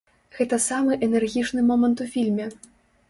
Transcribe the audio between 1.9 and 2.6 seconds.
у фільме.